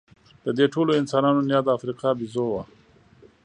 د 0.45 0.47
دې 0.57 0.65
ټولو 0.73 0.91
انسانانو 1.01 1.41
نیا 1.49 1.59
د 1.63 1.67
افریقا 1.77 2.09
بیزو 2.19 2.45
وه. 2.53 2.63